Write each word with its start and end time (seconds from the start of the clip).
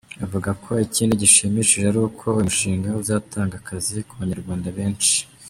Bavuga 0.19 0.49
ko 0.63 0.71
ikindi 0.85 1.21
gishimishije 1.21 1.85
ari 1.87 1.99
uko 2.07 2.23
uyu 2.31 2.45
mushinga 2.49 2.89
uzatanga 3.01 3.53
akazi 3.61 3.95
ku 4.07 4.13
Banyarwanda 4.19 4.69
benshi. 4.79 5.15